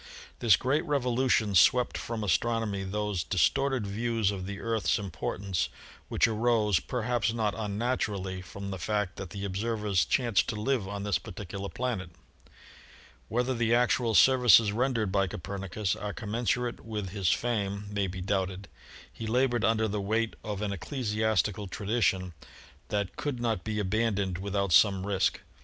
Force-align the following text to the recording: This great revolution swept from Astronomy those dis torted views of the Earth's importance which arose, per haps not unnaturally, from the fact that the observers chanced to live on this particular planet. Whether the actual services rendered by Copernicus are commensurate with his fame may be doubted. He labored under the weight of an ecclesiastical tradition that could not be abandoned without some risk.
This 0.39 0.55
great 0.55 0.83
revolution 0.85 1.53
swept 1.53 1.95
from 1.95 2.23
Astronomy 2.23 2.83
those 2.83 3.23
dis 3.23 3.47
torted 3.51 3.85
views 3.85 4.31
of 4.31 4.47
the 4.47 4.59
Earth's 4.59 4.97
importance 4.97 5.69
which 6.09 6.27
arose, 6.27 6.79
per 6.79 7.03
haps 7.03 7.31
not 7.33 7.53
unnaturally, 7.55 8.41
from 8.41 8.71
the 8.71 8.79
fact 8.79 9.17
that 9.17 9.29
the 9.29 9.45
observers 9.45 10.03
chanced 10.05 10.49
to 10.49 10.55
live 10.59 10.87
on 10.87 11.03
this 11.03 11.19
particular 11.19 11.69
planet. 11.69 12.09
Whether 13.29 13.53
the 13.53 13.75
actual 13.75 14.15
services 14.15 14.71
rendered 14.71 15.11
by 15.11 15.27
Copernicus 15.27 15.95
are 15.95 16.13
commensurate 16.13 16.79
with 16.79 17.09
his 17.11 17.29
fame 17.29 17.85
may 17.91 18.07
be 18.07 18.21
doubted. 18.21 18.69
He 19.13 19.27
labored 19.27 19.63
under 19.63 19.87
the 19.87 20.01
weight 20.01 20.35
of 20.43 20.63
an 20.63 20.73
ecclesiastical 20.73 21.67
tradition 21.67 22.33
that 22.87 23.17
could 23.17 23.39
not 23.39 23.63
be 23.63 23.77
abandoned 23.77 24.39
without 24.39 24.71
some 24.73 25.05
risk. 25.05 25.41